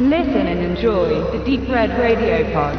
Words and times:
Listen 0.00 0.46
and 0.46 0.60
enjoy 0.60 1.08
the 1.36 1.44
Deep 1.44 1.68
Red 1.68 1.90
Radio 1.98 2.52
Pod. 2.52 2.76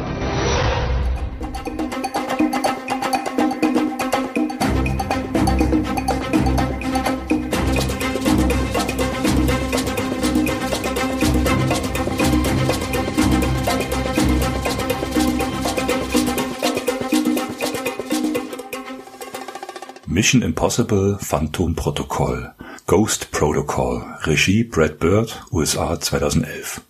Mission 20.08 20.42
Impossible 20.42 21.18
Phantom 21.18 21.74
Protocol. 21.74 22.54
Ghost 22.86 23.30
Protocol. 23.30 24.10
Regie 24.26 24.62
Brad 24.62 24.98
Bird 24.98 25.30
USA 25.52 25.96
2011 25.96 26.89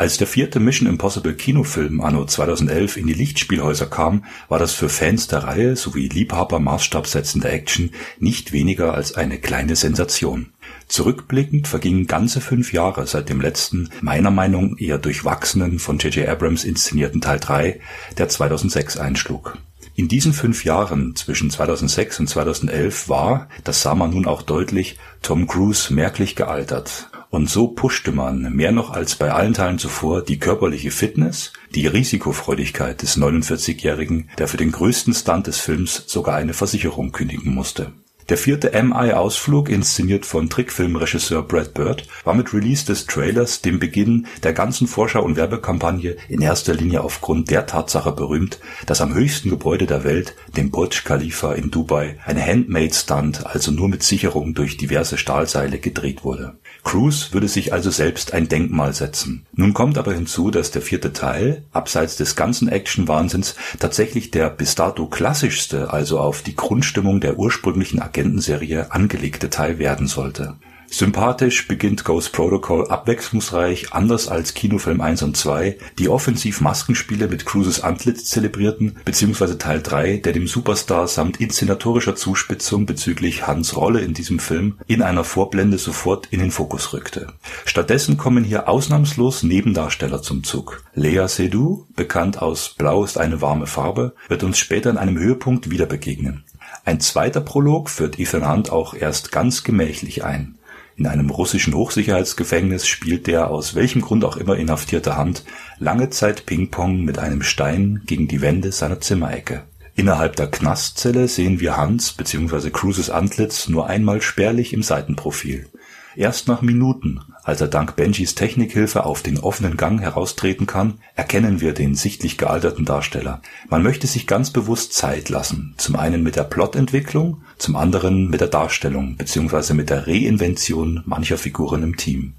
Als 0.00 0.16
der 0.16 0.28
vierte 0.28 0.60
Mission 0.60 0.88
Impossible 0.88 1.34
Kinofilm 1.34 2.00
anno 2.00 2.24
2011 2.24 2.98
in 2.98 3.08
die 3.08 3.14
Lichtspielhäuser 3.14 3.86
kam, 3.86 4.24
war 4.48 4.60
das 4.60 4.72
für 4.72 4.88
Fans 4.88 5.26
der 5.26 5.40
Reihe 5.40 5.74
sowie 5.74 6.06
Liebhaber 6.06 6.60
maßstabsetzender 6.60 7.50
Action 7.52 7.90
nicht 8.20 8.52
weniger 8.52 8.94
als 8.94 9.16
eine 9.16 9.38
kleine 9.38 9.74
Sensation. 9.74 10.52
Zurückblickend 10.86 11.66
vergingen 11.66 12.06
ganze 12.06 12.40
fünf 12.40 12.72
Jahre 12.72 13.08
seit 13.08 13.28
dem 13.28 13.40
letzten, 13.40 13.90
meiner 14.00 14.30
Meinung 14.30 14.78
eher 14.78 14.98
durchwachsenen, 14.98 15.80
von 15.80 15.98
J.J. 15.98 16.28
Abrams 16.28 16.62
inszenierten 16.62 17.20
Teil 17.20 17.40
3, 17.40 17.80
der 18.16 18.28
2006 18.28 18.98
einschlug 18.98 19.58
in 19.96 20.06
diesen 20.06 20.32
fünf 20.32 20.64
Jahren 20.64 21.16
zwischen 21.16 21.50
2006 21.50 22.20
und 22.20 22.28
2011 22.28 23.08
war, 23.08 23.48
das 23.64 23.82
sah 23.82 23.96
man 23.96 24.10
nun 24.10 24.26
auch 24.26 24.42
deutlich, 24.42 24.96
Tom 25.22 25.48
Cruise 25.48 25.92
merklich 25.92 26.36
gealtert. 26.36 27.10
Und 27.30 27.50
so 27.50 27.68
pushte 27.68 28.10
man, 28.10 28.54
mehr 28.54 28.72
noch 28.72 28.90
als 28.90 29.16
bei 29.16 29.30
allen 29.32 29.52
Teilen 29.52 29.78
zuvor, 29.78 30.22
die 30.22 30.38
körperliche 30.38 30.90
Fitness, 30.90 31.52
die 31.74 31.86
Risikofreudigkeit 31.86 33.02
des 33.02 33.18
49-Jährigen, 33.18 34.30
der 34.38 34.48
für 34.48 34.56
den 34.56 34.72
größten 34.72 35.12
Stunt 35.12 35.46
des 35.46 35.58
Films 35.58 36.04
sogar 36.06 36.36
eine 36.36 36.54
Versicherung 36.54 37.12
kündigen 37.12 37.54
musste. 37.54 37.92
Der 38.30 38.36
vierte 38.36 38.70
MI-Ausflug, 38.82 39.70
inszeniert 39.70 40.26
von 40.26 40.50
Trickfilmregisseur 40.50 41.42
Brad 41.42 41.72
Bird, 41.72 42.06
war 42.24 42.34
mit 42.34 42.52
Release 42.52 42.84
des 42.84 43.06
Trailers 43.06 43.62
dem 43.62 43.78
Beginn 43.78 44.26
der 44.42 44.52
ganzen 44.52 44.86
Vorschau- 44.86 45.22
und 45.22 45.36
Werbekampagne 45.36 46.16
in 46.28 46.42
erster 46.42 46.74
Linie 46.74 47.02
aufgrund 47.02 47.50
der 47.50 47.64
Tatsache 47.66 48.12
berühmt, 48.12 48.58
dass 48.84 49.00
am 49.00 49.14
höchsten 49.14 49.48
Gebäude 49.48 49.86
der 49.86 50.04
Welt, 50.04 50.34
dem 50.58 50.70
Burj 50.70 51.04
Khalifa 51.04 51.54
in 51.54 51.70
Dubai, 51.70 52.18
ein 52.26 52.38
Handmade-Stunt, 52.38 53.46
also 53.46 53.70
nur 53.70 53.88
mit 53.88 54.02
Sicherung 54.02 54.52
durch 54.52 54.76
diverse 54.76 55.16
Stahlseile, 55.16 55.78
gedreht 55.78 56.22
wurde 56.22 56.58
Cruise 56.84 57.32
würde 57.32 57.48
sich 57.48 57.72
also 57.72 57.90
selbst 57.90 58.32
ein 58.32 58.48
Denkmal 58.48 58.94
setzen. 58.94 59.46
Nun 59.52 59.74
kommt 59.74 59.98
aber 59.98 60.14
hinzu, 60.14 60.50
dass 60.50 60.70
der 60.70 60.82
vierte 60.82 61.12
Teil, 61.12 61.64
abseits 61.72 62.16
des 62.16 62.36
ganzen 62.36 62.68
Action-Wahnsinns, 62.68 63.56
tatsächlich 63.78 64.30
der 64.30 64.50
bis 64.50 64.74
dato 64.74 65.06
klassischste, 65.06 65.92
also 65.92 66.18
auf 66.18 66.42
die 66.42 66.56
Grundstimmung 66.56 67.20
der 67.20 67.38
ursprünglichen 67.38 68.00
Agentenserie 68.00 68.92
angelegte 68.92 69.50
Teil 69.50 69.78
werden 69.78 70.06
sollte 70.06 70.56
Sympathisch 70.90 71.68
beginnt 71.68 72.04
Ghost 72.04 72.32
Protocol 72.32 72.88
abwechslungsreich, 72.88 73.92
anders 73.92 74.26
als 74.26 74.54
Kinofilm 74.54 75.02
1 75.02 75.22
und 75.22 75.36
2, 75.36 75.76
die 75.98 76.08
offensiv 76.08 76.62
Maskenspiele 76.62 77.28
mit 77.28 77.44
Cruises 77.44 77.82
Antlitz 77.82 78.24
zelebrierten, 78.24 78.96
beziehungsweise 79.04 79.58
Teil 79.58 79.82
3, 79.82 80.16
der 80.16 80.32
dem 80.32 80.48
Superstar 80.48 81.06
samt 81.06 81.40
inszenatorischer 81.40 82.16
Zuspitzung 82.16 82.86
bezüglich 82.86 83.46
Hans 83.46 83.76
Rolle 83.76 84.00
in 84.00 84.14
diesem 84.14 84.38
Film 84.38 84.78
in 84.86 85.02
einer 85.02 85.24
Vorblende 85.24 85.76
sofort 85.76 86.28
in 86.30 86.40
den 86.40 86.50
Fokus 86.50 86.92
rückte. 86.94 87.34
Stattdessen 87.66 88.16
kommen 88.16 88.42
hier 88.42 88.68
ausnahmslos 88.68 89.42
Nebendarsteller 89.42 90.22
zum 90.22 90.42
Zug. 90.42 90.82
Lea 90.94 91.26
Seydoux, 91.28 91.86
bekannt 91.94 92.40
aus 92.40 92.74
Blau 92.76 93.04
ist 93.04 93.18
eine 93.18 93.42
warme 93.42 93.66
Farbe, 93.66 94.14
wird 94.28 94.42
uns 94.42 94.58
später 94.58 94.88
in 94.88 94.96
einem 94.96 95.18
Höhepunkt 95.18 95.70
wieder 95.70 95.86
begegnen. 95.86 96.44
Ein 96.84 97.00
zweiter 97.00 97.42
Prolog 97.42 97.90
führt 97.90 98.18
Ethan 98.18 98.50
Hunt 98.50 98.70
auch 98.70 98.94
erst 98.94 99.32
ganz 99.32 99.62
gemächlich 99.62 100.24
ein 100.24 100.57
in 100.98 101.06
einem 101.06 101.30
russischen 101.30 101.74
Hochsicherheitsgefängnis 101.74 102.86
spielt 102.88 103.28
der 103.28 103.50
aus 103.50 103.76
welchem 103.76 104.02
Grund 104.02 104.24
auch 104.24 104.36
immer 104.36 104.56
inhaftierte 104.56 105.16
Hand 105.16 105.44
lange 105.78 106.10
Zeit 106.10 106.44
Ping-Pong 106.44 107.04
mit 107.04 107.18
einem 107.18 107.42
Stein 107.42 108.02
gegen 108.04 108.26
die 108.26 108.42
Wände 108.42 108.72
seiner 108.72 109.00
Zimmerecke. 109.00 109.62
Innerhalb 109.94 110.36
der 110.36 110.48
Knastzelle 110.48 111.28
sehen 111.28 111.60
wir 111.60 111.76
Hans 111.76 112.12
bzw. 112.12 112.70
Cruises 112.70 113.10
Antlitz 113.10 113.68
nur 113.68 113.86
einmal 113.86 114.22
spärlich 114.22 114.72
im 114.72 114.82
Seitenprofil 114.82 115.68
Erst 116.18 116.48
nach 116.48 116.62
Minuten, 116.62 117.20
als 117.44 117.60
er 117.60 117.68
dank 117.68 117.94
Benjis 117.94 118.34
Technikhilfe 118.34 119.04
auf 119.04 119.22
den 119.22 119.38
offenen 119.38 119.76
Gang 119.76 120.00
heraustreten 120.00 120.66
kann, 120.66 120.94
erkennen 121.14 121.60
wir 121.60 121.72
den 121.74 121.94
sichtlich 121.94 122.36
gealterten 122.36 122.84
Darsteller. 122.84 123.40
Man 123.70 123.84
möchte 123.84 124.08
sich 124.08 124.26
ganz 124.26 124.50
bewusst 124.50 124.94
Zeit 124.94 125.28
lassen, 125.28 125.74
zum 125.76 125.94
einen 125.94 126.24
mit 126.24 126.34
der 126.34 126.42
Plotentwicklung, 126.42 127.42
zum 127.56 127.76
anderen 127.76 128.30
mit 128.30 128.40
der 128.40 128.48
Darstellung 128.48 129.16
bzw. 129.16 129.74
mit 129.74 129.90
der 129.90 130.08
Reinvention 130.08 131.04
mancher 131.06 131.38
Figuren 131.38 131.84
im 131.84 131.96
Team. 131.96 132.32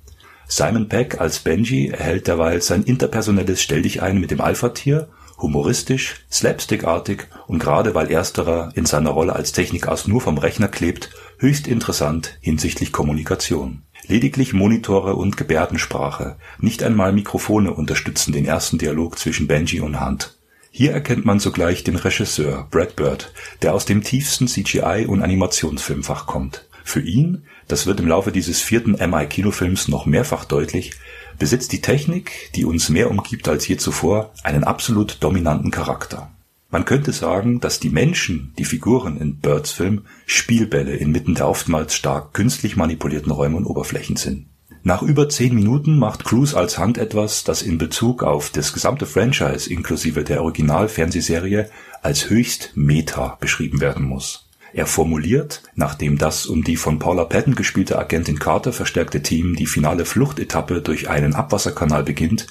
Simon 0.50 0.90
Peck 0.90 1.22
als 1.22 1.40
Benji 1.40 1.88
erhält 1.88 2.28
derweil 2.28 2.62
sein 2.62 2.84
interpersonelles 2.84 3.62
Stelldichein 3.62 4.20
mit 4.20 4.30
dem 4.30 4.42
Alpha-Tier 4.42 5.08
humoristisch, 5.42 6.26
slapstickartig 6.32 7.28
und 7.48 7.60
gerade 7.60 7.96
weil 7.96 8.12
ersterer 8.12 8.72
in 8.76 8.86
seiner 8.86 9.12
Rolle 9.12 9.36
als 9.36 9.52
Technikass 9.52 10.08
nur 10.08 10.22
vom 10.22 10.38
Rechner 10.38 10.68
klebt, 10.68 11.12
höchst 11.40 11.68
interessant 11.68 12.38
hinsichtlich 12.42 12.92
Kommunikation. 12.92 13.84
Lediglich 14.08 14.54
Monitore 14.54 15.16
und 15.16 15.38
Gebärdensprache, 15.38 16.36
nicht 16.60 16.84
einmal 16.84 17.14
Mikrofone 17.14 17.74
unterstützen 17.74 18.34
den 18.34 18.46
ersten 18.46 18.78
Dialog 18.78 19.18
zwischen 19.18 19.48
Benji 19.48 19.80
und 19.80 20.00
Hunt. 20.04 20.36
Hier 20.72 20.92
erkennt 20.92 21.26
man 21.26 21.40
sogleich 21.40 21.84
den 21.84 21.96
Regisseur 21.96 22.68
Brad 22.70 22.96
Bird, 22.96 23.34
der 23.62 23.74
aus 23.74 23.86
dem 23.86 24.04
tiefsten 24.04 24.48
CGI 24.48 25.06
und 25.08 25.24
Animationsfilmfach 25.24 26.28
kommt. 26.28 26.66
Für 26.84 27.02
ihn, 27.02 27.44
das 27.68 27.86
wird 27.86 28.00
im 28.00 28.08
Laufe 28.08 28.32
dieses 28.32 28.62
vierten 28.62 28.94
MI-Kinofilms 28.94 29.88
noch 29.88 30.06
mehrfach 30.06 30.46
deutlich, 30.46 30.94
besitzt 31.38 31.72
die 31.72 31.82
Technik, 31.82 32.52
die 32.56 32.66
uns 32.66 32.90
mehr 32.90 33.10
umgibt 33.10 33.48
als 33.48 33.68
je 33.68 33.78
zuvor, 33.78 34.34
einen 34.44 34.64
absolut 34.64 35.18
dominanten 35.22 35.72
Charakter. 35.72 36.32
Man 36.72 36.86
könnte 36.86 37.12
sagen, 37.14 37.60
dass 37.60 37.80
die 37.80 37.90
Menschen, 37.90 38.54
die 38.58 38.66
Figuren 38.66 39.18
in 39.18 39.38
Birds 39.38 39.72
Film, 39.72 40.04
Spielbälle 40.26 40.96
inmitten 40.96 41.36
der 41.36 41.48
oftmals 41.48 41.96
stark 41.96 42.34
künstlich 42.34 42.76
manipulierten 42.76 43.32
Räume 43.32 43.58
und 43.58 43.66
Oberflächen 43.66 44.18
sind. 44.18 44.46
Nach 44.84 45.02
über 45.02 45.28
zehn 45.28 45.56
Minuten 45.56 45.98
macht 45.98 46.24
Cruise 46.24 46.56
als 46.56 46.78
Hand 46.78 46.98
etwas, 46.98 47.44
das 47.44 47.64
in 47.64 47.78
Bezug 47.78 48.24
auf 48.24 48.50
das 48.52 48.72
gesamte 48.72 49.06
Franchise 49.06 49.72
inklusive 49.72 50.24
der 50.24 50.44
Original-Fernsehserie 50.44 51.70
als 52.02 52.30
höchst 52.30 52.72
Meta 52.76 53.38
beschrieben 53.42 53.82
werden 53.82 54.06
muss 54.06 54.50
er 54.74 54.86
formuliert, 54.86 55.64
nachdem 55.76 56.18
das 56.18 56.46
um 56.46 56.64
die 56.64 56.76
von 56.76 57.00
Paula 57.00 57.26
Patton 57.26 57.56
gespielte 57.56 57.98
Agentin 57.98 58.40
Carter 58.40 58.72
verstärkte 58.72 59.22
Team 59.22 59.56
die 59.56 59.66
finale 59.66 60.06
Fluchtetappe 60.06 60.82
durch 60.82 61.10
einen 61.10 61.34
Abwasserkanal 61.34 62.04
beginnt, 62.04 62.48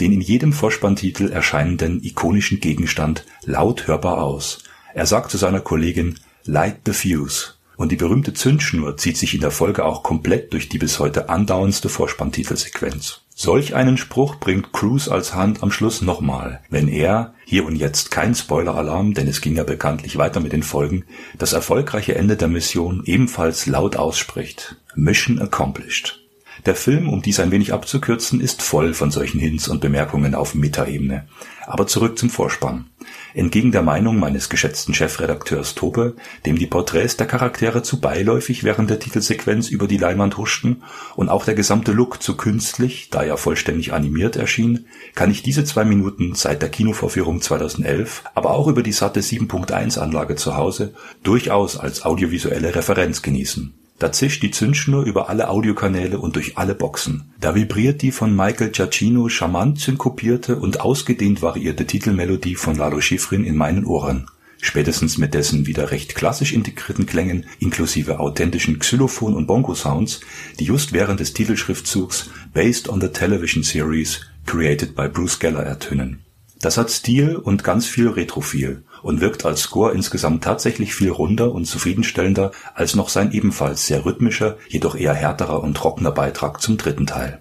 den 0.00 0.12
in 0.12 0.20
jedem 0.20 0.52
Vorspanntitel 0.52 1.30
erscheinenden 1.30 2.02
ikonischen 2.02 2.60
Gegenstand 2.60 3.24
laut 3.44 3.86
hörbar 3.86 4.22
aus. 4.22 4.64
Er 4.94 5.06
sagt 5.06 5.30
zu 5.30 5.36
seiner 5.36 5.60
Kollegin 5.60 6.18
Light 6.44 6.80
the 6.86 6.92
Fuse 6.92 7.54
und 7.76 7.92
die 7.92 7.96
berühmte 7.96 8.34
Zündschnur 8.34 8.96
zieht 8.96 9.16
sich 9.16 9.34
in 9.34 9.40
der 9.40 9.50
Folge 9.50 9.84
auch 9.84 10.02
komplett 10.02 10.52
durch 10.52 10.68
die 10.68 10.78
bis 10.78 10.98
heute 10.98 11.28
andauerndste 11.28 11.88
Vorspanntitelsequenz 11.88 13.20
Solch 13.42 13.74
einen 13.74 13.96
Spruch 13.96 14.36
bringt 14.36 14.70
Cruise 14.74 15.10
als 15.10 15.32
Hand 15.34 15.62
am 15.62 15.72
Schluss 15.72 16.02
nochmal, 16.02 16.60
wenn 16.68 16.88
er, 16.88 17.32
hier 17.46 17.64
und 17.64 17.74
jetzt 17.74 18.10
kein 18.10 18.34
Spoiler-Alarm, 18.34 19.14
denn 19.14 19.28
es 19.28 19.40
ging 19.40 19.56
ja 19.56 19.64
bekanntlich 19.64 20.18
weiter 20.18 20.40
mit 20.40 20.52
den 20.52 20.62
Folgen, 20.62 21.06
das 21.38 21.54
erfolgreiche 21.54 22.14
Ende 22.16 22.36
der 22.36 22.48
Mission 22.48 23.02
ebenfalls 23.06 23.64
laut 23.64 23.96
ausspricht. 23.96 24.76
Mission 24.94 25.40
accomplished. 25.40 26.19
Der 26.66 26.74
Film, 26.74 27.08
um 27.08 27.22
dies 27.22 27.40
ein 27.40 27.50
wenig 27.50 27.72
abzukürzen, 27.72 28.40
ist 28.40 28.62
voll 28.62 28.92
von 28.92 29.10
solchen 29.10 29.40
Hints 29.40 29.68
und 29.68 29.80
Bemerkungen 29.80 30.34
auf 30.34 30.54
Metaebene. 30.54 31.26
Aber 31.66 31.86
zurück 31.86 32.18
zum 32.18 32.28
Vorspann. 32.28 32.86
Entgegen 33.32 33.72
der 33.72 33.82
Meinung 33.82 34.18
meines 34.18 34.48
geschätzten 34.48 34.92
Chefredakteurs 34.92 35.74
Tope, 35.74 36.16
dem 36.44 36.58
die 36.58 36.66
Porträts 36.66 37.16
der 37.16 37.26
Charaktere 37.26 37.82
zu 37.82 38.00
beiläufig 38.00 38.62
während 38.64 38.90
der 38.90 38.98
Titelsequenz 38.98 39.68
über 39.68 39.86
die 39.86 39.96
Leinwand 39.96 40.36
huschten 40.36 40.82
und 41.16 41.28
auch 41.28 41.44
der 41.44 41.54
gesamte 41.54 41.92
Look 41.92 42.22
zu 42.22 42.36
künstlich, 42.36 43.08
da 43.10 43.22
er 43.22 43.38
vollständig 43.38 43.92
animiert 43.92 44.36
erschien, 44.36 44.86
kann 45.14 45.30
ich 45.30 45.42
diese 45.42 45.64
zwei 45.64 45.84
Minuten 45.84 46.34
seit 46.34 46.60
der 46.60 46.68
Kinovorführung 46.68 47.40
2011, 47.40 48.24
aber 48.34 48.50
auch 48.50 48.66
über 48.66 48.82
die 48.82 48.92
satte 48.92 49.20
7.1 49.20 49.98
Anlage 49.98 50.34
zu 50.34 50.56
Hause, 50.56 50.92
durchaus 51.22 51.78
als 51.78 52.04
audiovisuelle 52.04 52.74
Referenz 52.74 53.22
genießen 53.22 53.79
da 54.00 54.10
zischt 54.10 54.42
die 54.42 54.50
Zündschnur 54.50 55.04
über 55.04 55.28
alle 55.28 55.48
Audiokanäle 55.48 56.18
und 56.18 56.34
durch 56.34 56.56
alle 56.56 56.74
Boxen. 56.74 57.32
Da 57.38 57.54
vibriert 57.54 58.00
die 58.00 58.12
von 58.12 58.34
Michael 58.34 58.70
Giacchino 58.70 59.28
charmant 59.28 59.78
synkopierte 59.78 60.56
und 60.56 60.80
ausgedehnt 60.80 61.42
variierte 61.42 61.86
Titelmelodie 61.86 62.56
von 62.56 62.74
Lalo 62.74 63.02
Schifrin 63.02 63.44
in 63.44 63.56
meinen 63.56 63.84
Ohren. 63.84 64.26
Spätestens 64.62 65.18
mit 65.18 65.34
dessen 65.34 65.66
wieder 65.66 65.90
recht 65.90 66.14
klassisch 66.14 66.52
integrierten 66.52 67.04
Klängen 67.04 67.44
inklusive 67.58 68.20
authentischen 68.20 68.78
Xylophon- 68.78 69.34
und 69.34 69.46
Bongo-Sounds, 69.46 70.20
die 70.58 70.64
just 70.64 70.92
während 70.92 71.20
des 71.20 71.34
Titelschriftzugs 71.34 72.30
Based 72.54 72.88
on 72.88 73.02
the 73.02 73.08
Television 73.08 73.62
Series 73.62 74.20
Created 74.46 74.94
by 74.94 75.08
Bruce 75.08 75.38
Geller 75.38 75.62
ertönen. 75.62 76.20
Das 76.62 76.76
hat 76.76 76.90
Stil 76.90 77.36
und 77.36 77.64
ganz 77.64 77.86
viel 77.86 78.08
Retrophil 78.08 78.82
und 79.02 79.20
wirkt 79.20 79.44
als 79.44 79.62
Score 79.62 79.92
insgesamt 79.92 80.44
tatsächlich 80.44 80.94
viel 80.94 81.10
runder 81.10 81.52
und 81.52 81.64
zufriedenstellender 81.64 82.52
als 82.74 82.94
noch 82.94 83.08
sein 83.08 83.32
ebenfalls 83.32 83.86
sehr 83.86 84.04
rhythmischer, 84.04 84.56
jedoch 84.68 84.96
eher 84.96 85.14
härterer 85.14 85.62
und 85.62 85.76
trockener 85.76 86.12
Beitrag 86.12 86.60
zum 86.60 86.76
dritten 86.76 87.06
Teil. 87.06 87.40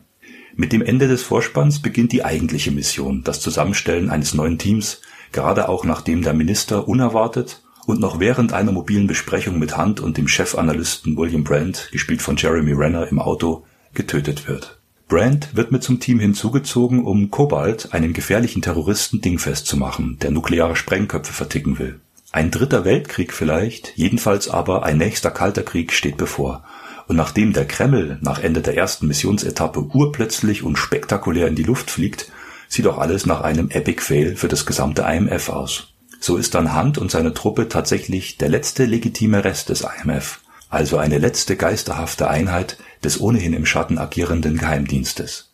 Mit 0.55 0.73
dem 0.73 0.81
Ende 0.81 1.07
des 1.07 1.23
Vorspanns 1.23 1.81
beginnt 1.81 2.11
die 2.11 2.25
eigentliche 2.25 2.71
Mission, 2.71 3.23
das 3.23 3.39
Zusammenstellen 3.39 4.09
eines 4.09 4.33
neuen 4.33 4.57
Teams, 4.57 5.01
gerade 5.31 5.69
auch 5.69 5.85
nachdem 5.85 6.21
der 6.21 6.33
Minister 6.33 6.87
unerwartet 6.87 7.61
und 7.85 7.99
noch 7.99 8.19
während 8.19 8.53
einer 8.53 8.71
mobilen 8.71 9.07
Besprechung 9.07 9.57
mit 9.57 9.77
Hunt 9.77 9.99
und 9.99 10.17
dem 10.17 10.27
Chefanalysten 10.27 11.17
William 11.17 11.43
Brandt, 11.43 11.89
gespielt 11.91 12.21
von 12.21 12.35
Jeremy 12.35 12.73
Renner 12.73 13.07
im 13.07 13.19
Auto, 13.19 13.65
getötet 13.93 14.47
wird. 14.47 14.78
Brandt 15.09 15.55
wird 15.55 15.71
mit 15.71 15.83
zum 15.83 15.99
Team 15.99 16.19
hinzugezogen, 16.19 17.03
um 17.03 17.31
Cobalt, 17.31 17.93
einen 17.93 18.13
gefährlichen 18.13 18.61
Terroristen, 18.61 19.21
dingfest 19.21 19.65
zu 19.65 19.75
machen, 19.75 20.17
der 20.21 20.29
nukleare 20.29 20.75
Sprengköpfe 20.75 21.33
verticken 21.33 21.79
will. 21.79 21.99
Ein 22.31 22.51
dritter 22.51 22.85
Weltkrieg 22.85 23.33
vielleicht, 23.33 23.97
jedenfalls 23.97 24.49
aber 24.49 24.83
ein 24.83 24.99
nächster 24.99 25.31
kalter 25.31 25.63
Krieg 25.63 25.93
steht 25.93 26.15
bevor. 26.15 26.63
Und 27.07 27.15
nachdem 27.15 27.53
der 27.53 27.65
Kreml 27.65 28.19
nach 28.21 28.37
Ende 28.37 28.61
der 28.61 28.77
ersten 28.77 29.07
Missionsetappe 29.07 29.81
urplötzlich 29.81 30.61
und 30.61 30.77
spektakulär 30.77 31.47
in 31.47 31.55
die 31.55 31.63
Luft 31.63 31.89
fliegt, 31.89 32.31
sieht 32.67 32.85
auch 32.85 32.99
alles 32.99 33.25
nach 33.25 33.41
einem 33.41 33.71
Epic 33.71 34.03
Fail 34.03 34.35
für 34.35 34.47
das 34.47 34.67
gesamte 34.67 35.01
IMF 35.01 35.49
aus. 35.49 35.87
So 36.19 36.37
ist 36.37 36.53
dann 36.53 36.79
Hunt 36.79 36.99
und 36.99 37.09
seine 37.09 37.33
Truppe 37.33 37.67
tatsächlich 37.67 38.37
der 38.37 38.49
letzte 38.49 38.85
legitime 38.85 39.43
Rest 39.43 39.69
des 39.69 39.81
IMF, 39.81 40.41
also 40.69 40.99
eine 40.99 41.17
letzte 41.17 41.55
geisterhafte 41.55 42.29
Einheit 42.29 42.77
des 43.03 43.19
ohnehin 43.19 43.53
im 43.53 43.65
Schatten 43.65 43.97
agierenden 43.97 44.57
Geheimdienstes. 44.57 45.51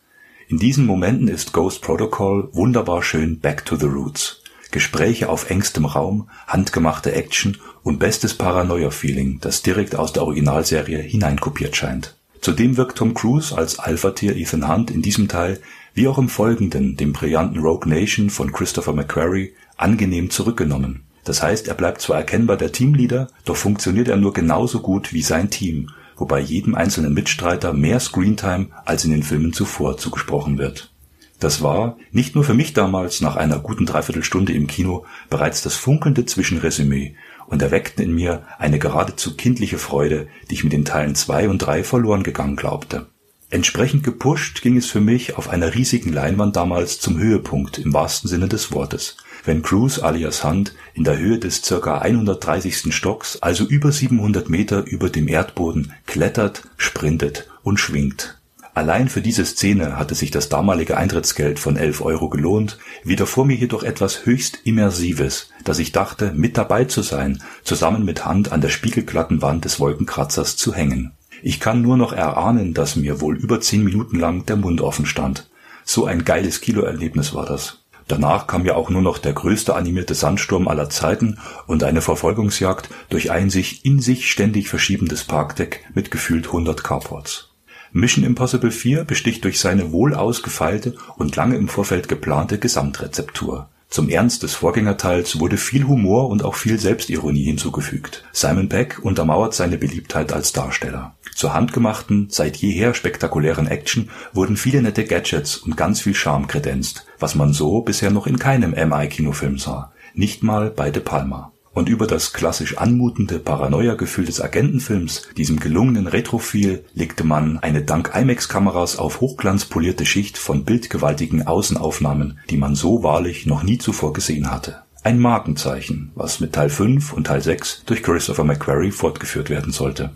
In 0.48 0.58
diesen 0.58 0.86
Momenten 0.86 1.28
ist 1.28 1.52
Ghost 1.52 1.82
Protocol 1.82 2.48
wunderbar 2.52 3.02
schön 3.02 3.40
back 3.40 3.64
to 3.64 3.76
the 3.76 3.86
roots. 3.86 4.42
Gespräche 4.70 5.28
auf 5.28 5.50
engstem 5.50 5.86
Raum, 5.86 6.28
handgemachte 6.46 7.12
Action 7.12 7.56
und 7.82 7.98
bestes 7.98 8.34
Paranoia-Feeling, 8.34 9.38
das 9.40 9.62
direkt 9.62 9.96
aus 9.96 10.12
der 10.12 10.22
Originalserie 10.22 10.98
hineinkopiert 10.98 11.74
scheint. 11.74 12.14
Zudem 12.40 12.76
wirkt 12.76 12.98
Tom 12.98 13.14
Cruise 13.14 13.56
als 13.56 13.78
Alpha-Tier 13.78 14.36
Ethan 14.36 14.68
Hunt 14.68 14.90
in 14.90 15.02
diesem 15.02 15.28
Teil, 15.28 15.60
wie 15.94 16.08
auch 16.08 16.18
im 16.18 16.28
folgenden, 16.28 16.96
dem 16.96 17.12
brillanten 17.12 17.60
Rogue 17.60 17.88
Nation 17.88 18.30
von 18.30 18.52
Christopher 18.52 18.92
McQuarrie, 18.92 19.54
angenehm 19.76 20.30
zurückgenommen. 20.30 21.04
Das 21.24 21.42
heißt, 21.42 21.66
er 21.66 21.74
bleibt 21.74 22.02
zwar 22.02 22.18
erkennbar 22.18 22.56
der 22.56 22.70
Teamleader, 22.70 23.28
doch 23.44 23.56
funktioniert 23.56 24.08
er 24.08 24.16
nur 24.16 24.32
genauso 24.32 24.80
gut 24.80 25.12
wie 25.12 25.22
sein 25.22 25.50
Team, 25.50 25.90
wobei 26.16 26.40
jedem 26.40 26.74
einzelnen 26.74 27.14
Mitstreiter 27.14 27.72
mehr 27.72 28.00
Screentime 28.00 28.68
als 28.84 29.04
in 29.04 29.10
den 29.10 29.22
Filmen 29.22 29.52
zuvor 29.52 29.96
zugesprochen 29.98 30.58
wird. 30.58 30.92
Das 31.38 31.62
war, 31.62 31.98
nicht 32.12 32.34
nur 32.34 32.44
für 32.44 32.54
mich 32.54 32.72
damals 32.72 33.20
nach 33.20 33.36
einer 33.36 33.58
guten 33.58 33.84
Dreiviertelstunde 33.84 34.54
im 34.54 34.66
Kino, 34.66 35.04
bereits 35.28 35.62
das 35.62 35.74
funkelnde 35.74 36.24
Zwischenresümee 36.24 37.14
und 37.46 37.60
erweckten 37.60 38.02
in 38.02 38.14
mir 38.14 38.44
eine 38.58 38.78
geradezu 38.78 39.36
kindliche 39.36 39.78
Freude, 39.78 40.28
die 40.48 40.54
ich 40.54 40.64
mit 40.64 40.72
den 40.72 40.86
Teilen 40.86 41.14
zwei 41.14 41.48
und 41.48 41.58
drei 41.58 41.84
verloren 41.84 42.22
gegangen 42.22 42.56
glaubte. 42.56 43.06
Entsprechend 43.48 44.02
gepusht 44.02 44.62
ging 44.62 44.76
es 44.76 44.86
für 44.86 45.00
mich 45.00 45.36
auf 45.36 45.48
einer 45.48 45.74
riesigen 45.74 46.12
Leinwand 46.12 46.56
damals 46.56 46.98
zum 46.98 47.18
Höhepunkt 47.18 47.78
im 47.78 47.92
wahrsten 47.92 48.28
Sinne 48.28 48.48
des 48.48 48.72
Wortes 48.72 49.16
wenn 49.46 49.62
Cruise 49.62 50.02
alias 50.02 50.44
Hunt 50.44 50.74
in 50.94 51.04
der 51.04 51.18
Höhe 51.18 51.38
des 51.38 51.62
ca. 51.62 51.98
130. 51.98 52.94
Stocks, 52.94 53.38
also 53.40 53.64
über 53.64 53.92
700 53.92 54.48
Meter 54.48 54.84
über 54.84 55.08
dem 55.08 55.28
Erdboden, 55.28 55.92
klettert, 56.06 56.62
sprintet 56.76 57.48
und 57.62 57.78
schwingt. 57.78 58.38
Allein 58.74 59.08
für 59.08 59.22
diese 59.22 59.46
Szene 59.46 59.98
hatte 59.98 60.14
sich 60.14 60.30
das 60.30 60.50
damalige 60.50 60.98
Eintrittsgeld 60.98 61.58
von 61.58 61.76
11 61.76 62.02
Euro 62.02 62.28
gelohnt, 62.28 62.78
wieder 63.04 63.26
vor 63.26 63.46
mir 63.46 63.56
jedoch 63.56 63.82
etwas 63.82 64.26
höchst 64.26 64.58
Immersives, 64.64 65.48
dass 65.64 65.78
ich 65.78 65.92
dachte, 65.92 66.32
mit 66.34 66.58
dabei 66.58 66.84
zu 66.84 67.00
sein, 67.00 67.42
zusammen 67.64 68.04
mit 68.04 68.26
Hand 68.26 68.52
an 68.52 68.60
der 68.60 68.68
spiegelglatten 68.68 69.40
Wand 69.40 69.64
des 69.64 69.80
Wolkenkratzers 69.80 70.56
zu 70.56 70.74
hängen. 70.74 71.12
Ich 71.48 71.60
kann 71.60 71.80
nur 71.80 71.96
noch 71.96 72.12
erahnen, 72.12 72.74
dass 72.74 72.96
mir 72.96 73.20
wohl 73.20 73.36
über 73.36 73.60
zehn 73.60 73.84
Minuten 73.84 74.18
lang 74.18 74.46
der 74.46 74.56
Mund 74.56 74.80
offen 74.80 75.06
stand. 75.06 75.48
So 75.84 76.04
ein 76.04 76.24
geiles 76.24 76.60
Kinoerlebnis 76.60 77.34
war 77.34 77.46
das. 77.46 77.84
Danach 78.08 78.48
kam 78.48 78.66
ja 78.66 78.74
auch 78.74 78.90
nur 78.90 79.00
noch 79.00 79.18
der 79.18 79.32
größte 79.32 79.76
animierte 79.76 80.16
Sandsturm 80.16 80.66
aller 80.66 80.90
Zeiten 80.90 81.38
und 81.68 81.84
eine 81.84 82.00
Verfolgungsjagd 82.00 82.90
durch 83.10 83.30
ein 83.30 83.48
sich 83.48 83.84
in 83.84 84.00
sich 84.00 84.28
ständig 84.28 84.68
verschiebendes 84.68 85.22
Parkdeck 85.22 85.84
mit 85.94 86.10
gefühlt 86.10 86.46
100 86.46 86.82
Carports. 86.82 87.50
Mission 87.92 88.24
Impossible 88.24 88.72
4 88.72 89.04
besticht 89.04 89.44
durch 89.44 89.60
seine 89.60 89.92
wohl 89.92 90.16
ausgefeilte 90.16 90.96
und 91.16 91.36
lange 91.36 91.54
im 91.54 91.68
Vorfeld 91.68 92.08
geplante 92.08 92.58
Gesamtrezeptur. 92.58 93.68
Zum 93.96 94.10
Ernst 94.10 94.42
des 94.42 94.54
Vorgängerteils 94.54 95.40
wurde 95.40 95.56
viel 95.56 95.84
Humor 95.84 96.28
und 96.28 96.44
auch 96.44 96.54
viel 96.54 96.78
Selbstironie 96.78 97.44
hinzugefügt. 97.44 98.24
Simon 98.30 98.68
Peck 98.68 98.98
untermauert 99.02 99.54
seine 99.54 99.78
Beliebtheit 99.78 100.34
als 100.34 100.52
Darsteller. 100.52 101.16
Zur 101.34 101.54
handgemachten, 101.54 102.26
seit 102.28 102.58
jeher 102.58 102.92
spektakulären 102.92 103.66
Action 103.66 104.10
wurden 104.34 104.58
viele 104.58 104.82
nette 104.82 105.06
Gadgets 105.06 105.56
und 105.56 105.78
ganz 105.78 106.02
viel 106.02 106.14
Charme 106.14 106.46
kredenzt, 106.46 107.06
was 107.18 107.36
man 107.36 107.54
so 107.54 107.80
bisher 107.80 108.10
noch 108.10 108.26
in 108.26 108.38
keinem 108.38 108.72
MI-Kinofilm 108.72 109.56
sah, 109.56 109.94
nicht 110.12 110.42
mal 110.42 110.68
bei 110.68 110.90
De 110.90 111.02
Palma. 111.02 111.52
Und 111.76 111.90
über 111.90 112.06
das 112.06 112.32
klassisch 112.32 112.78
anmutende 112.78 113.38
Paranoia-Gefühl 113.38 114.24
des 114.24 114.40
Agentenfilms, 114.40 115.28
diesem 115.36 115.60
gelungenen 115.60 116.06
Retrophil, 116.06 116.82
legte 116.94 117.22
man 117.22 117.58
eine 117.58 117.82
dank 117.82 118.12
IMAX-Kameras 118.14 118.96
auf 118.96 119.20
Hochglanz 119.20 119.66
polierte 119.66 120.06
Schicht 120.06 120.38
von 120.38 120.64
bildgewaltigen 120.64 121.46
Außenaufnahmen, 121.46 122.38
die 122.48 122.56
man 122.56 122.76
so 122.76 123.02
wahrlich 123.02 123.44
noch 123.44 123.62
nie 123.62 123.76
zuvor 123.76 124.14
gesehen 124.14 124.50
hatte. 124.50 124.84
Ein 125.02 125.18
Markenzeichen, 125.18 126.12
was 126.14 126.40
mit 126.40 126.54
Teil 126.54 126.70
5 126.70 127.12
und 127.12 127.26
Teil 127.26 127.42
6 127.42 127.82
durch 127.84 128.02
Christopher 128.02 128.44
McQuarrie 128.44 128.90
fortgeführt 128.90 129.50
werden 129.50 129.70
sollte. 129.70 130.12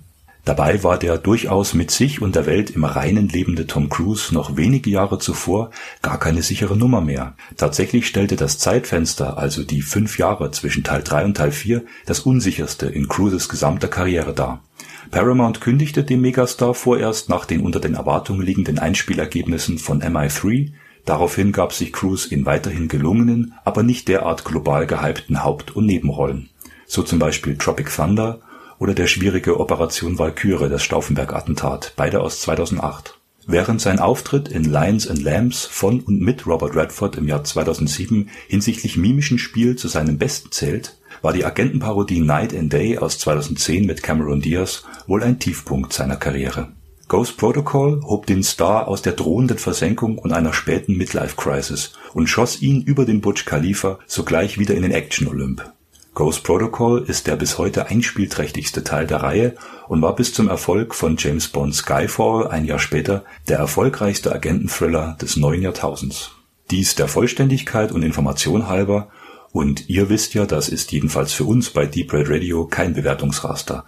Dabei 0.50 0.82
war 0.82 0.98
der 0.98 1.16
durchaus 1.16 1.74
mit 1.74 1.92
sich 1.92 2.20
und 2.20 2.34
der 2.34 2.44
Welt 2.44 2.70
im 2.70 2.82
Reinen 2.82 3.28
lebende 3.28 3.68
Tom 3.68 3.88
Cruise 3.88 4.34
noch 4.34 4.56
wenige 4.56 4.90
Jahre 4.90 5.20
zuvor 5.20 5.70
gar 6.02 6.18
keine 6.18 6.42
sichere 6.42 6.76
Nummer 6.76 7.00
mehr. 7.00 7.36
Tatsächlich 7.56 8.08
stellte 8.08 8.34
das 8.34 8.58
Zeitfenster, 8.58 9.38
also 9.38 9.62
die 9.62 9.80
fünf 9.80 10.18
Jahre 10.18 10.50
zwischen 10.50 10.82
Teil 10.82 11.04
3 11.04 11.24
und 11.26 11.36
Teil 11.36 11.52
4, 11.52 11.84
das 12.04 12.18
unsicherste 12.18 12.86
in 12.86 13.06
Cruises 13.06 13.48
gesamter 13.48 13.86
Karriere 13.86 14.34
dar. 14.34 14.64
Paramount 15.12 15.60
kündigte 15.60 16.02
dem 16.02 16.20
Megastar 16.20 16.74
vorerst 16.74 17.28
nach 17.28 17.44
den 17.44 17.60
unter 17.60 17.78
den 17.78 17.94
Erwartungen 17.94 18.42
liegenden 18.42 18.80
Einspielergebnissen 18.80 19.78
von 19.78 20.02
MI3, 20.02 20.72
daraufhin 21.04 21.52
gab 21.52 21.72
sich 21.72 21.92
Cruise 21.92 22.28
in 22.28 22.44
weiterhin 22.44 22.88
gelungenen, 22.88 23.54
aber 23.64 23.84
nicht 23.84 24.08
derart 24.08 24.44
global 24.44 24.88
gehypten 24.88 25.44
Haupt- 25.44 25.76
und 25.76 25.86
Nebenrollen, 25.86 26.48
so 26.88 27.04
zum 27.04 27.20
Beispiel 27.20 27.56
Tropic 27.56 27.88
Thunder 27.94 28.40
oder 28.80 28.94
der 28.94 29.06
schwierige 29.06 29.60
Operation 29.60 30.18
Walküre, 30.18 30.68
das 30.68 30.82
Stauffenberg-Attentat, 30.82 31.92
beide 31.94 32.20
aus 32.20 32.40
2008. 32.40 33.18
Während 33.46 33.80
sein 33.80 33.98
Auftritt 33.98 34.48
in 34.48 34.64
Lions 34.64 35.06
and 35.06 35.22
Lambs 35.22 35.64
von 35.66 36.00
und 36.00 36.20
mit 36.20 36.46
Robert 36.46 36.74
Redford 36.74 37.16
im 37.16 37.28
Jahr 37.28 37.44
2007 37.44 38.30
hinsichtlich 38.48 38.96
mimischen 38.96 39.38
Spiel 39.38 39.76
zu 39.76 39.88
seinem 39.88 40.18
besten 40.18 40.50
zählt, 40.50 40.98
war 41.22 41.32
die 41.32 41.44
Agentenparodie 41.44 42.20
Night 42.20 42.54
and 42.56 42.72
Day 42.72 42.98
aus 42.98 43.18
2010 43.18 43.86
mit 43.86 44.02
Cameron 44.02 44.40
Diaz 44.40 44.84
wohl 45.06 45.22
ein 45.22 45.38
Tiefpunkt 45.38 45.92
seiner 45.92 46.16
Karriere. 46.16 46.68
Ghost 47.08 47.36
Protocol 47.38 48.00
hob 48.02 48.26
den 48.26 48.44
Star 48.44 48.86
aus 48.86 49.02
der 49.02 49.14
drohenden 49.14 49.58
Versenkung 49.58 50.16
und 50.16 50.32
einer 50.32 50.52
späten 50.52 50.96
Midlife-Crisis 50.96 51.92
und 52.14 52.28
schoss 52.28 52.62
ihn 52.62 52.82
über 52.82 53.04
den 53.04 53.20
Butch 53.20 53.44
Khalifa 53.44 53.98
sogleich 54.06 54.58
wieder 54.58 54.74
in 54.74 54.82
den 54.82 54.92
Action-Olymp. 54.92 55.72
Ghost 56.14 56.42
Protocol 56.42 57.04
ist 57.06 57.28
der 57.28 57.36
bis 57.36 57.56
heute 57.56 57.86
einspielträchtigste 57.86 58.82
Teil 58.82 59.06
der 59.06 59.22
Reihe 59.22 59.54
und 59.88 60.02
war 60.02 60.16
bis 60.16 60.34
zum 60.34 60.48
Erfolg 60.48 60.94
von 60.94 61.16
James 61.16 61.48
Bond 61.48 61.74
Skyfall 61.74 62.48
ein 62.48 62.64
Jahr 62.64 62.80
später 62.80 63.24
der 63.48 63.58
erfolgreichste 63.58 64.34
Agenten-Thriller 64.34 65.16
des 65.20 65.36
neuen 65.36 65.62
Jahrtausends. 65.62 66.32
Dies 66.70 66.96
der 66.96 67.08
Vollständigkeit 67.08 67.92
und 67.92 68.02
Information 68.02 68.68
halber 68.68 69.08
und 69.52 69.88
ihr 69.88 70.08
wisst 70.08 70.34
ja, 70.34 70.46
das 70.46 70.68
ist 70.68 70.92
jedenfalls 70.92 71.32
für 71.32 71.44
uns 71.44 71.70
bei 71.70 71.86
Deep 71.86 72.12
Red 72.12 72.28
Radio 72.28 72.66
kein 72.66 72.94
Bewertungsraster. 72.94 73.84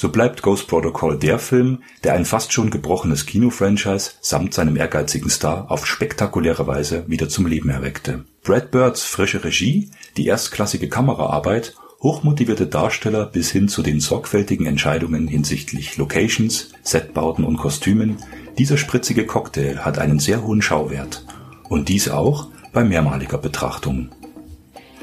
So 0.00 0.08
bleibt 0.08 0.40
Ghost 0.40 0.66
Protocol 0.66 1.18
der 1.18 1.38
Film, 1.38 1.82
der 2.04 2.14
ein 2.14 2.24
fast 2.24 2.54
schon 2.54 2.70
gebrochenes 2.70 3.26
Kino-Franchise 3.26 4.12
samt 4.22 4.54
seinem 4.54 4.76
ehrgeizigen 4.76 5.28
Star 5.28 5.70
auf 5.70 5.86
spektakuläre 5.86 6.66
Weise 6.66 7.04
wieder 7.06 7.28
zum 7.28 7.46
Leben 7.46 7.68
erweckte. 7.68 8.24
Brad 8.42 8.70
Birds 8.70 9.04
frische 9.04 9.44
Regie, 9.44 9.90
die 10.16 10.24
erstklassige 10.24 10.88
Kameraarbeit, 10.88 11.74
hochmotivierte 12.02 12.66
Darsteller 12.66 13.26
bis 13.26 13.50
hin 13.50 13.68
zu 13.68 13.82
den 13.82 14.00
sorgfältigen 14.00 14.64
Entscheidungen 14.64 15.28
hinsichtlich 15.28 15.98
Locations, 15.98 16.72
Setbauten 16.82 17.44
und 17.44 17.58
Kostümen, 17.58 18.16
dieser 18.56 18.78
spritzige 18.78 19.26
Cocktail 19.26 19.80
hat 19.80 19.98
einen 19.98 20.18
sehr 20.18 20.42
hohen 20.42 20.62
Schauwert. 20.62 21.26
Und 21.68 21.90
dies 21.90 22.08
auch 22.08 22.48
bei 22.72 22.84
mehrmaliger 22.84 23.36
Betrachtung. 23.36 24.08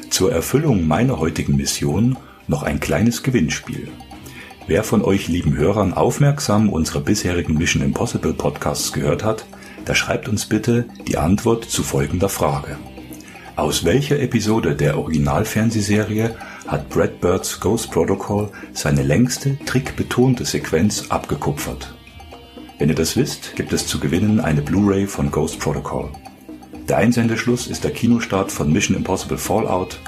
Zur 0.09 0.31
Erfüllung 0.31 0.87
meiner 0.87 1.19
heutigen 1.19 1.55
Mission 1.55 2.17
noch 2.47 2.63
ein 2.63 2.79
kleines 2.79 3.21
Gewinnspiel. 3.21 3.89
Wer 4.67 4.83
von 4.83 5.01
euch 5.03 5.27
lieben 5.27 5.55
Hörern 5.55 5.93
aufmerksam 5.93 6.69
unsere 6.69 7.01
bisherigen 7.01 7.57
Mission 7.57 7.81
Impossible 7.81 8.33
Podcasts 8.33 8.93
gehört 8.93 9.23
hat, 9.23 9.45
Da 9.87 9.95
schreibt 9.95 10.27
uns 10.27 10.45
bitte 10.45 10.83
die 11.07 11.17
Antwort 11.17 11.63
zu 11.63 11.81
folgender 11.81 12.27
Frage. 12.27 12.77
Aus 13.55 13.85
welcher 13.85 14.19
Episode 14.19 14.75
der 14.75 14.97
Originalfernsehserie 14.97 16.35
hat 16.67 16.89
Brad 16.89 17.21
Birds 17.21 17.61
Ghost 17.61 17.91
Protocol 17.91 18.49
seine 18.73 19.01
längste, 19.01 19.57
trickbetonte 19.65 20.43
Sequenz 20.43 21.05
abgekupfert? 21.07 21.95
Wenn 22.77 22.89
ihr 22.89 22.95
das 22.95 23.15
wisst, 23.15 23.55
gibt 23.55 23.71
es 23.71 23.87
zu 23.87 23.97
gewinnen 23.97 24.41
eine 24.41 24.61
Blu-ray 24.61 25.07
von 25.07 25.31
Ghost 25.31 25.57
Protocol. 25.61 26.09
Der 26.89 26.97
Einsendeschluss 26.97 27.67
ist 27.67 27.85
der 27.85 27.91
Kinostart 27.91 28.51
von 28.51 28.69
Mission 28.69 28.97
Impossible 28.97 29.37
Fallout. 29.37 30.01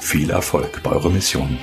Viel 0.00 0.30
Erfolg 0.30 0.82
bei 0.82 0.90
eurer 0.90 1.10
Mission. 1.10 1.56